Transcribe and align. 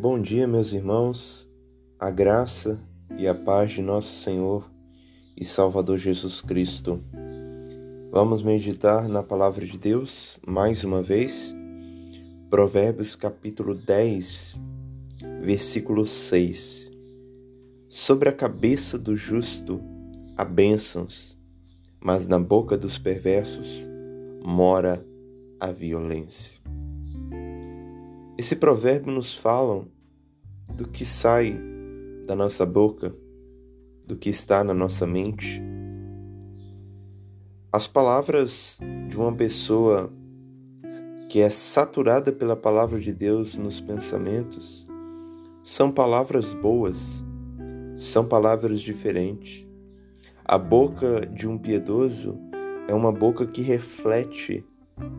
Bom 0.00 0.18
dia, 0.18 0.46
meus 0.46 0.72
irmãos, 0.72 1.46
a 1.98 2.10
graça 2.10 2.80
e 3.18 3.28
a 3.28 3.34
paz 3.34 3.72
de 3.72 3.82
nosso 3.82 4.14
Senhor 4.14 4.64
e 5.36 5.44
Salvador 5.44 5.98
Jesus 5.98 6.40
Cristo. 6.40 7.04
Vamos 8.10 8.42
meditar 8.42 9.06
na 9.10 9.22
palavra 9.22 9.66
de 9.66 9.76
Deus 9.76 10.40
mais 10.46 10.84
uma 10.84 11.02
vez. 11.02 11.54
Provérbios 12.48 13.14
capítulo 13.14 13.74
10, 13.74 14.58
versículo 15.42 16.06
6. 16.06 16.90
Sobre 17.86 18.30
a 18.30 18.32
cabeça 18.32 18.98
do 18.98 19.14
justo 19.14 19.82
há 20.34 20.46
bênçãos, 20.46 21.36
mas 22.02 22.26
na 22.26 22.38
boca 22.38 22.74
dos 22.78 22.96
perversos 22.96 23.86
mora 24.42 25.06
a 25.60 25.70
violência. 25.70 26.59
Esse 28.40 28.56
provérbio 28.56 29.12
nos 29.12 29.36
fala 29.36 29.86
do 30.74 30.88
que 30.88 31.04
sai 31.04 31.60
da 32.26 32.34
nossa 32.34 32.64
boca, 32.64 33.14
do 34.08 34.16
que 34.16 34.30
está 34.30 34.64
na 34.64 34.72
nossa 34.72 35.06
mente. 35.06 35.60
As 37.70 37.86
palavras 37.86 38.78
de 39.10 39.14
uma 39.18 39.34
pessoa 39.34 40.10
que 41.28 41.42
é 41.42 41.50
saturada 41.50 42.32
pela 42.32 42.56
palavra 42.56 42.98
de 42.98 43.12
Deus 43.12 43.58
nos 43.58 43.78
pensamentos 43.78 44.88
são 45.62 45.92
palavras 45.92 46.54
boas, 46.54 47.22
são 47.94 48.24
palavras 48.24 48.80
diferentes. 48.80 49.68
A 50.46 50.56
boca 50.56 51.26
de 51.26 51.46
um 51.46 51.58
piedoso 51.58 52.38
é 52.88 52.94
uma 52.94 53.12
boca 53.12 53.46
que 53.46 53.60
reflete 53.60 54.64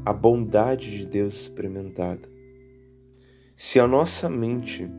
a 0.03 0.11
bondade 0.11 0.97
de 0.97 1.05
Deus 1.05 1.35
experimentada. 1.35 2.31
Se 3.63 3.79
a 3.79 3.85
nossa 3.85 4.27
mente, 4.27 4.89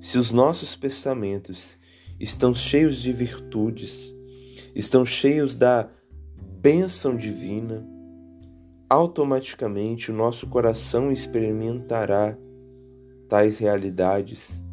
se 0.00 0.16
os 0.16 0.32
nossos 0.32 0.74
pensamentos 0.74 1.76
estão 2.18 2.54
cheios 2.54 3.02
de 3.02 3.12
virtudes, 3.12 4.14
estão 4.74 5.04
cheios 5.04 5.54
da 5.54 5.90
bênção 6.58 7.14
divina, 7.14 7.86
automaticamente 8.88 10.10
o 10.10 10.14
nosso 10.14 10.46
coração 10.46 11.12
experimentará 11.12 12.34
tais 13.28 13.58
realidades, 13.58 14.64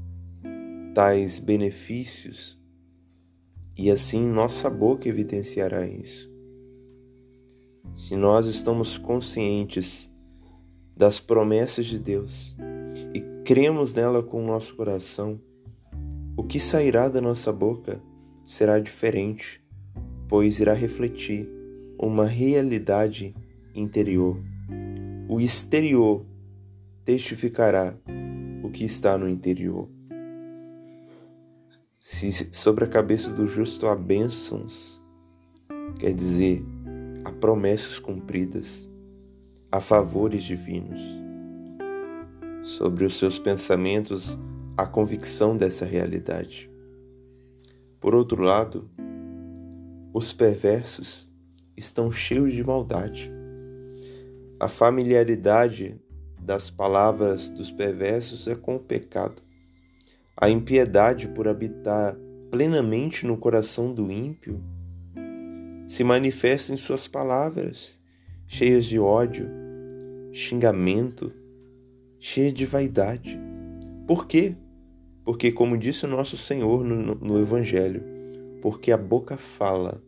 tais 0.94 1.38
benefícios, 1.38 2.58
e 3.76 3.92
assim 3.92 4.26
nossa 4.26 4.70
boca 4.70 5.10
evidenciará 5.10 5.86
isso. 5.86 6.32
Se 7.94 8.16
nós 8.16 8.48
estamos 8.48 8.98
conscientes 8.98 10.10
das 10.96 11.20
promessas 11.20 11.86
de 11.86 12.00
Deus, 12.00 12.56
e 13.14 13.22
cremos 13.44 13.94
nela 13.94 14.24
com 14.24 14.44
o 14.44 14.46
nosso 14.46 14.76
coração, 14.76 15.40
o 16.38 16.44
que 16.44 16.60
sairá 16.60 17.10
da 17.10 17.22
nossa 17.22 17.52
boca 17.52 18.02
será 18.46 18.80
diferente, 18.80 19.64
pois 20.28 20.60
irá 20.60 20.74
refletir 20.74 21.50
uma 22.00 22.26
realidade 22.26 23.36
interior. 23.74 24.38
O 25.28 25.40
exterior 25.40 26.26
testificará 27.04 27.98
o 28.64 28.70
que 28.70 28.86
está 28.86 29.18
no 29.18 29.28
interior. 29.28 29.90
Se 32.00 32.32
sobre 32.54 32.84
a 32.84 32.88
cabeça 32.88 33.32
do 33.32 33.48
justo 33.48 33.88
há 33.88 33.96
bênçãos, 33.96 35.02
quer 36.00 36.14
dizer, 36.14 36.64
há 37.24 37.32
promessas 37.32 37.98
cumpridas, 37.98 38.90
há 39.72 39.80
favores 39.80 40.44
divinos 40.44 41.25
sobre 42.66 43.06
os 43.06 43.20
seus 43.20 43.38
pensamentos 43.38 44.40
a 44.76 44.88
convicção 44.88 45.56
dessa 45.56 45.86
realidade. 45.86 46.68
Por 48.02 48.16
outro 48.16 48.42
lado, 48.42 48.90
os 50.12 50.34
perversos 50.34 51.32
estão 51.78 52.12
cheios 52.12 52.54
de 52.54 52.64
maldade. 52.64 53.32
A 54.60 54.68
familiaridade 54.68 56.02
das 56.42 56.72
palavras 56.72 57.52
dos 57.52 57.70
perversos 57.72 58.48
é 58.48 58.56
com 58.56 58.78
o 58.78 58.80
pecado. 58.80 59.44
A 60.36 60.50
impiedade 60.50 61.28
por 61.28 61.48
habitar 61.48 62.18
plenamente 62.50 63.28
no 63.28 63.38
coração 63.38 63.94
do 63.94 64.12
ímpio 64.12 64.60
se 65.86 66.04
manifesta 66.04 66.74
em 66.74 66.78
suas 66.78 67.08
palavras, 67.08 68.00
cheias 68.48 68.86
de 68.86 68.98
ódio, 68.98 69.48
xingamento, 70.34 71.32
cheia 72.20 72.52
de 72.52 72.66
vaidade. 72.66 73.40
Por 74.08 74.28
quê? 74.28 74.56
Porque, 75.24 75.52
como 75.52 75.78
disse 75.78 76.06
o 76.06 76.10
nosso 76.10 76.38
Senhor 76.38 76.84
no, 76.84 77.16
no 77.16 77.40
Evangelho, 77.40 78.04
porque 78.62 78.92
a 78.92 78.98
boca 78.98 79.38
fala 79.38 80.02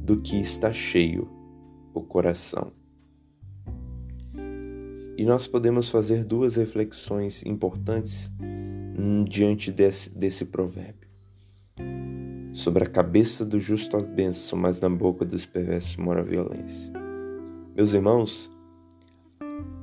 do 0.00 0.20
que 0.20 0.40
está 0.40 0.72
cheio 0.72 1.30
o 1.94 2.02
coração. 2.02 2.72
E 5.16 5.24
nós 5.24 5.46
podemos 5.46 5.88
fazer 5.88 6.24
duas 6.24 6.56
reflexões 6.56 7.44
importantes 7.46 8.32
diante 9.28 9.70
desse, 9.70 10.10
desse 10.10 10.46
provérbio. 10.46 11.08
Sobre 12.52 12.84
a 12.84 12.88
cabeça 12.88 13.44
do 13.44 13.58
justo 13.58 13.96
a 13.96 14.00
bênção, 14.00 14.58
mas 14.58 14.80
na 14.80 14.88
boca 14.88 15.24
dos 15.24 15.46
perversos 15.46 15.96
mora 15.96 16.20
a 16.20 16.24
violência. 16.24 16.92
Meus 17.74 17.92
irmãos, 17.92 18.50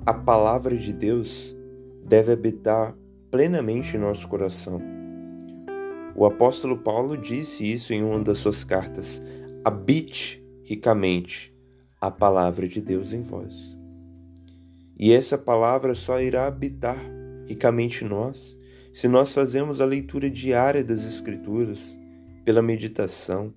a 0.05 0.13
palavra 0.13 0.75
de 0.75 0.91
Deus 0.91 1.55
deve 2.03 2.31
habitar 2.31 2.95
plenamente 3.29 3.95
em 3.95 3.99
nosso 3.99 4.27
coração. 4.27 4.81
O 6.15 6.25
apóstolo 6.25 6.77
Paulo 6.77 7.15
disse 7.17 7.71
isso 7.71 7.93
em 7.93 8.03
uma 8.03 8.19
das 8.19 8.39
suas 8.39 8.63
cartas: 8.63 9.21
habite 9.63 10.43
ricamente 10.63 11.55
a 11.99 12.09
palavra 12.09 12.67
de 12.67 12.81
Deus 12.81 13.13
em 13.13 13.21
vós. 13.21 13.77
E 14.97 15.11
essa 15.11 15.37
palavra 15.37 15.95
só 15.95 16.19
irá 16.19 16.47
habitar 16.47 16.99
ricamente 17.47 18.03
em 18.03 18.07
nós 18.07 18.57
se 18.93 19.07
nós 19.07 19.31
fazemos 19.31 19.79
a 19.79 19.85
leitura 19.85 20.29
diária 20.29 20.83
das 20.83 21.05
Escrituras 21.05 21.97
pela 22.43 22.61
meditação, 22.61 23.53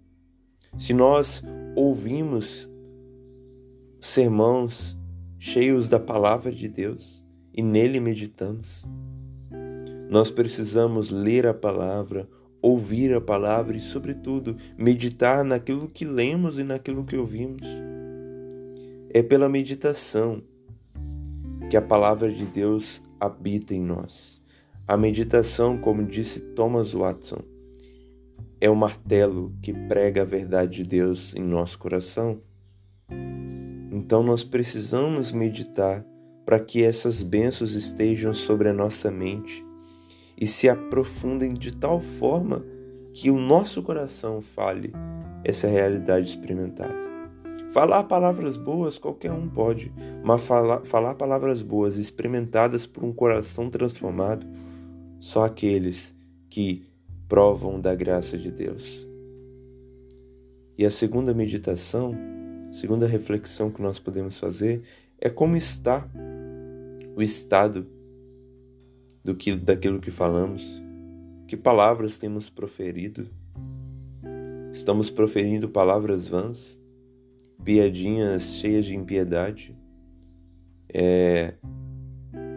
se 0.79 0.95
nós 0.95 1.43
ouvimos 1.75 2.71
sermãos 3.99 4.97
cheios 5.47 5.91
da 5.91 6.01
palavra 6.01 6.51
de 6.51 6.67
Deus 6.67 7.23
e 7.53 7.61
nele 7.61 8.01
meditamos. 8.01 8.83
Nós 10.09 10.31
precisamos 10.31 11.11
ler 11.11 11.47
a 11.47 11.53
palavra, 11.53 12.27
ouvir 12.63 13.13
a 13.13 13.21
palavra 13.21 13.77
e, 13.77 13.81
sobretudo, 13.81 14.57
meditar 14.79 15.45
naquilo 15.45 15.87
que 15.87 16.07
lemos 16.07 16.59
e 16.59 16.65
naquilo 16.65 17.05
que 17.05 17.15
ouvimos. 17.15 17.61
É 19.11 19.23
pela 19.23 19.47
meditação 19.47 20.43
que 21.69 21.77
a 21.77 21.83
palavra 21.83 22.33
de 22.33 22.47
Deus 22.47 23.03
habita 23.21 23.75
em 23.75 23.83
nós. 23.83 24.41
A 24.89 24.97
meditação, 24.97 25.77
como 25.77 26.07
disse 26.07 26.41
Thomas 26.55 26.95
Watson, 26.95 27.43
é 28.63 28.71
o 28.71 28.75
martelo 28.75 29.53
que 29.61 29.75
prega 29.75 30.23
a 30.23 30.25
verdade 30.25 30.77
de 30.77 30.85
Deus 30.85 31.35
em 31.35 31.43
nosso 31.43 31.79
coração. 31.79 32.41
Então 34.05 34.23
nós 34.23 34.45
precisamos 34.45 35.33
meditar 35.33 36.05
para 36.45 36.61
que 36.61 36.83
essas 36.83 37.23
bênçãos 37.23 37.73
estejam 37.73 38.35
sobre 38.35 38.69
a 38.69 38.73
nossa 38.73 39.11
mente 39.11 39.65
e 40.39 40.47
se 40.47 40.69
aprofundem 40.69 41.49
de 41.49 41.75
tal 41.75 42.03
forma 42.03 42.63
que 43.15 43.31
o 43.31 43.41
nosso 43.41 43.83
coração 43.83 44.43
fale 44.43 44.93
essa 45.43 45.67
realidade 45.67 46.29
experimentada. 46.29 47.15
Falar 47.71 48.05
palavras 48.05 48.59
boas 48.59 48.99
qualquer 48.99 49.33
um 49.33 49.49
pode, 49.49 49.91
mas 50.23 50.43
falar, 50.43 50.85
falar 50.85 51.15
palavras 51.15 51.63
boas 51.63 51.97
experimentadas 51.97 52.87
por 52.87 53.05
um 53.05 53.13
coração 53.13 53.71
transformado, 53.71 54.47
só 55.19 55.45
aqueles 55.45 56.15
que 56.51 56.87
provam 57.27 57.81
da 57.81 57.95
graça 57.95 58.37
de 58.37 58.51
Deus. 58.51 59.09
E 60.77 60.85
a 60.85 60.91
segunda 60.91 61.33
meditação 61.33 62.15
segunda 62.75 63.07
reflexão 63.07 63.71
que 63.71 63.81
nós 63.81 64.01
podemos 64.01 64.37
fazer 64.37 64.83
é 65.21 65.31
como 65.31 65.57
está 65.57 66.11
o 67.15 67.23
estado 67.23 67.87
do 69.23 69.33
que, 69.37 69.55
daquilo 69.55 70.01
que 70.01 70.11
falamos, 70.11 70.83
que 71.47 71.57
palavras 71.57 72.19
temos 72.19 72.51
proferido. 72.51 73.31
Estamos 74.73 75.09
proferindo 75.09 75.69
palavras 75.69 76.27
vãs, 76.27 76.83
piadinhas 77.63 78.57
cheias 78.57 78.87
de 78.87 78.97
impiedade, 78.97 79.79
é, 80.93 81.55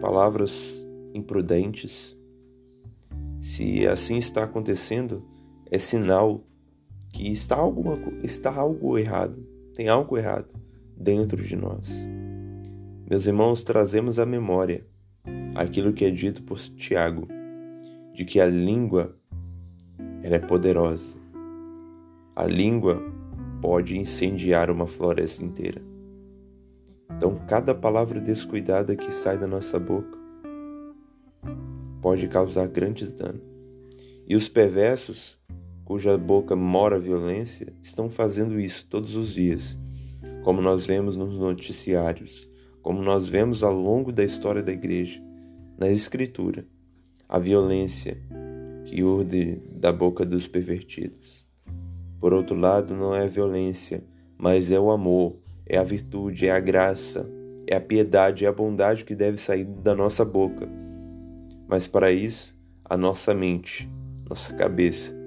palavras 0.00 0.84
imprudentes. 1.14 2.18
Se 3.38 3.86
assim 3.86 4.16
está 4.16 4.42
acontecendo, 4.42 5.24
é 5.70 5.78
sinal 5.78 6.44
que 7.12 7.30
está, 7.30 7.54
alguma, 7.54 7.94
está 8.24 8.52
algo 8.52 8.98
errado 8.98 9.57
tem 9.78 9.88
algo 9.88 10.18
errado 10.18 10.48
dentro 10.96 11.40
de 11.40 11.54
nós. 11.54 11.88
Meus 13.08 13.28
irmãos, 13.28 13.62
trazemos 13.62 14.18
à 14.18 14.26
memória 14.26 14.84
aquilo 15.54 15.92
que 15.92 16.04
é 16.04 16.10
dito 16.10 16.42
por 16.42 16.58
Tiago, 16.58 17.28
de 18.12 18.24
que 18.24 18.40
a 18.40 18.46
língua 18.46 19.16
ela 20.20 20.34
é 20.34 20.40
poderosa. 20.40 21.16
A 22.34 22.44
língua 22.44 23.00
pode 23.62 23.96
incendiar 23.96 24.68
uma 24.68 24.88
floresta 24.88 25.44
inteira. 25.44 25.80
Então, 27.16 27.38
cada 27.46 27.72
palavra 27.72 28.20
descuidada 28.20 28.96
que 28.96 29.12
sai 29.12 29.38
da 29.38 29.46
nossa 29.46 29.78
boca 29.78 30.18
pode 32.02 32.26
causar 32.26 32.66
grandes 32.66 33.12
danos. 33.12 33.42
E 34.26 34.34
os 34.34 34.48
perversos, 34.48 35.38
cuja 35.88 36.18
boca 36.18 36.54
mora 36.54 36.96
a 36.96 36.98
violência, 36.98 37.72
estão 37.80 38.10
fazendo 38.10 38.60
isso 38.60 38.86
todos 38.90 39.16
os 39.16 39.32
dias, 39.32 39.78
como 40.44 40.60
nós 40.60 40.84
vemos 40.84 41.16
nos 41.16 41.38
noticiários, 41.38 42.46
como 42.82 43.02
nós 43.02 43.26
vemos 43.26 43.62
ao 43.62 43.72
longo 43.72 44.12
da 44.12 44.22
história 44.22 44.62
da 44.62 44.70
igreja, 44.70 45.18
na 45.78 45.88
Escritura 45.88 46.66
a 47.26 47.38
violência 47.38 48.20
que 48.84 49.02
urde 49.02 49.62
da 49.72 49.90
boca 49.90 50.26
dos 50.26 50.46
pervertidos. 50.46 51.46
Por 52.20 52.34
outro 52.34 52.54
lado, 52.54 52.94
não 52.94 53.14
é 53.14 53.26
violência, 53.26 54.04
mas 54.36 54.70
é 54.70 54.78
o 54.78 54.90
amor, 54.90 55.38
é 55.64 55.78
a 55.78 55.84
virtude, 55.84 56.48
é 56.48 56.50
a 56.50 56.60
graça, 56.60 57.26
é 57.66 57.74
a 57.74 57.80
piedade, 57.80 58.44
é 58.44 58.48
a 58.48 58.52
bondade 58.52 59.06
que 59.06 59.14
deve 59.14 59.38
sair 59.38 59.64
da 59.64 59.94
nossa 59.94 60.22
boca. 60.22 60.68
Mas 61.66 61.88
para 61.88 62.12
isso, 62.12 62.54
a 62.84 62.94
nossa 62.94 63.32
mente, 63.32 63.90
nossa 64.28 64.52
cabeça, 64.52 65.17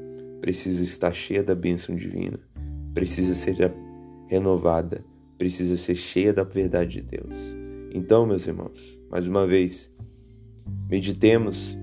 precisa 0.42 0.84
estar 0.84 1.14
cheia 1.14 1.44
da 1.44 1.54
bênção 1.54 1.96
divina, 1.96 2.40
precisa 2.94 3.36
ser 3.36 3.56
renovada, 4.28 5.06
precisa 5.38 5.78
ser 5.78 5.96
cheia 5.96 6.34
da 6.34 6.44
verdade 6.44 7.02
de 7.02 7.18
Deus. 7.18 7.36
Então, 7.94 8.26
meus 8.26 8.48
irmãos, 8.48 9.00
mais 9.10 9.28
uma 9.28 9.46
vez, 9.46 9.92
meditemos 10.90 11.78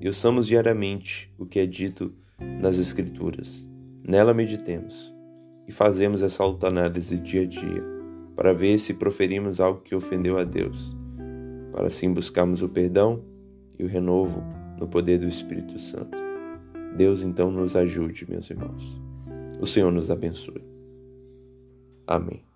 e 0.00 0.08
ouçamos 0.08 0.46
diariamente 0.46 1.32
o 1.38 1.46
que 1.46 1.60
é 1.60 1.66
dito 1.66 2.12
nas 2.60 2.78
Escrituras. 2.78 3.70
Nela 4.02 4.34
meditemos 4.34 5.14
e 5.68 5.72
fazemos 5.72 6.22
essa 6.22 6.42
autoanálise 6.42 7.16
dia 7.16 7.42
a 7.42 7.46
dia 7.46 7.84
para 8.34 8.52
ver 8.52 8.78
se 8.78 8.94
proferimos 8.94 9.60
algo 9.60 9.82
que 9.82 9.94
ofendeu 9.94 10.38
a 10.38 10.44
Deus, 10.44 10.96
para 11.70 11.86
assim 11.86 12.12
buscarmos 12.12 12.62
o 12.62 12.68
perdão 12.68 13.22
e 13.78 13.84
o 13.84 13.86
renovo 13.86 14.42
no 14.78 14.88
poder 14.88 15.18
do 15.18 15.28
Espírito 15.28 15.78
Santo. 15.78 16.29
Deus 16.96 17.22
então 17.22 17.50
nos 17.50 17.76
ajude, 17.76 18.28
meus 18.28 18.50
irmãos. 18.50 19.00
O 19.60 19.66
Senhor 19.66 19.92
nos 19.92 20.10
abençoe. 20.10 20.64
Amém. 22.06 22.49